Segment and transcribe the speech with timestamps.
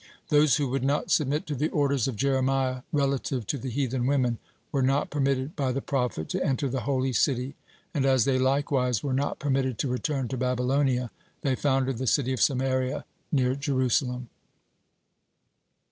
[0.29, 4.39] Those who would not submit to the orders of Jeremiah relative to the heathen women,
[4.71, 7.53] were not permitted by the prophet to enter the holy city,
[7.93, 11.11] and as they likewise were not permitted to return to Babylonia,
[11.43, 14.29] they founded the city of Samaria near Jerusalem.